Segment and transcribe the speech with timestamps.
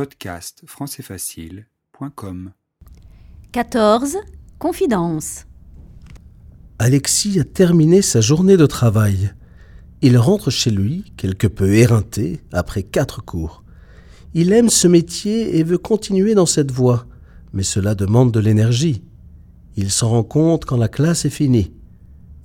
[0.00, 2.52] podcast françaisfacile.com
[3.52, 4.16] 14.
[4.58, 5.44] Confidence.
[6.78, 9.34] Alexis a terminé sa journée de travail.
[10.00, 13.62] Il rentre chez lui, quelque peu éreinté, après quatre cours.
[14.32, 17.04] Il aime ce métier et veut continuer dans cette voie,
[17.52, 19.04] mais cela demande de l'énergie.
[19.76, 21.74] Il s'en rend compte quand la classe est finie.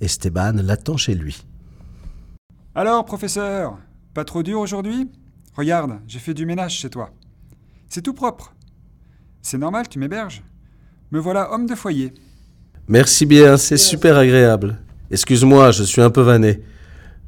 [0.02, 1.42] Esteban l'attend chez lui.
[2.74, 3.78] Alors, professeur,
[4.12, 5.10] pas trop dur aujourd'hui?
[5.54, 7.14] Regarde, j'ai fait du ménage chez toi.
[7.88, 8.54] C'est tout propre.
[9.42, 10.42] C'est normal, tu m'héberges.
[11.12, 12.12] Me voilà homme de foyer.
[12.88, 14.78] Merci bien, c'est super agréable.
[15.10, 16.62] Excuse-moi, je suis un peu vanné.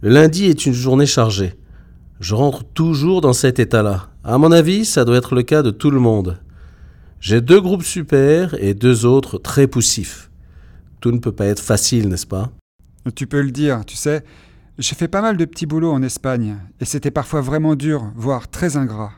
[0.01, 1.55] Le lundi est une journée chargée.
[2.21, 4.11] Je rentre toujours dans cet état-là.
[4.25, 6.41] À mon avis, ça doit être le cas de tout le monde.
[7.21, 10.31] J'ai deux groupes super et deux autres très poussifs.
[11.01, 12.51] Tout ne peut pas être facile, n'est-ce pas?
[13.15, 14.25] Tu peux le dire, tu sais.
[14.79, 18.49] J'ai fait pas mal de petits boulots en Espagne, et c'était parfois vraiment dur, voire
[18.49, 19.13] très ingrat.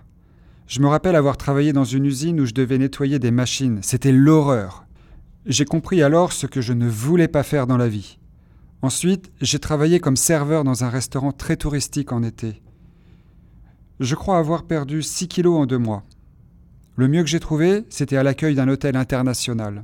[0.70, 3.80] Je me rappelle avoir travaillé dans une usine où je devais nettoyer des machines.
[3.82, 4.86] C'était l'horreur.
[5.44, 8.20] J'ai compris alors ce que je ne voulais pas faire dans la vie.
[8.80, 12.62] Ensuite, j'ai travaillé comme serveur dans un restaurant très touristique en été.
[13.98, 16.04] Je crois avoir perdu 6 kilos en deux mois.
[16.94, 19.82] Le mieux que j'ai trouvé, c'était à l'accueil d'un hôtel international.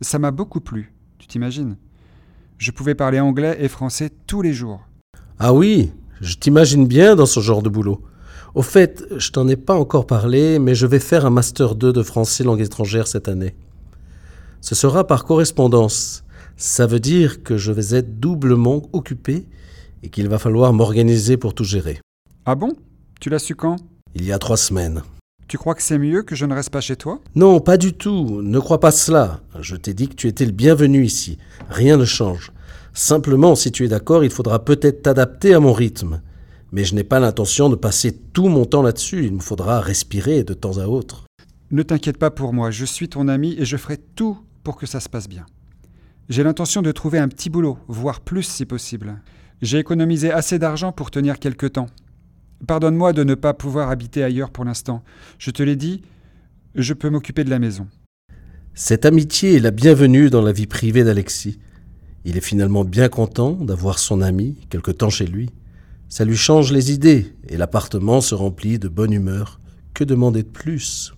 [0.00, 1.76] Ça m'a beaucoup plu, tu t'imagines?
[2.56, 4.86] Je pouvais parler anglais et français tous les jours.
[5.40, 8.04] Ah oui, je t'imagine bien dans ce genre de boulot.
[8.54, 11.92] Au fait, je t'en ai pas encore parlé, mais je vais faire un Master 2
[11.92, 13.54] de français langue étrangère cette année.
[14.60, 16.24] Ce sera par correspondance.
[16.56, 19.46] Ça veut dire que je vais être doublement occupé
[20.02, 22.00] et qu'il va falloir m'organiser pour tout gérer.
[22.44, 22.72] Ah bon?
[23.20, 23.76] Tu l'as su quand?
[24.14, 25.02] Il y a trois semaines.
[25.46, 27.20] Tu crois que c'est mieux que je ne reste pas chez toi?
[27.34, 28.42] Non, pas du tout.
[28.42, 29.40] Ne crois pas cela.
[29.60, 31.38] Je t'ai dit que tu étais le bienvenu ici.
[31.68, 32.52] Rien ne change.
[32.94, 36.20] Simplement, si tu es d'accord, il faudra peut-être t'adapter à mon rythme.
[36.72, 39.24] Mais je n'ai pas l'intention de passer tout mon temps là-dessus.
[39.24, 41.24] Il me faudra respirer de temps à autre.
[41.70, 44.86] Ne t'inquiète pas pour moi, je suis ton ami et je ferai tout pour que
[44.86, 45.46] ça se passe bien.
[46.28, 49.20] J'ai l'intention de trouver un petit boulot, voire plus si possible.
[49.62, 51.88] J'ai économisé assez d'argent pour tenir quelque temps.
[52.66, 55.02] Pardonne-moi de ne pas pouvoir habiter ailleurs pour l'instant.
[55.38, 56.02] Je te l'ai dit,
[56.74, 57.86] je peux m'occuper de la maison.
[58.74, 61.58] Cette amitié est la bienvenue dans la vie privée d'Alexis.
[62.24, 65.50] Il est finalement bien content d'avoir son ami quelque temps chez lui.
[66.10, 69.60] Ça lui change les idées et l'appartement se remplit de bonne humeur.
[69.94, 71.14] Que demander de plus?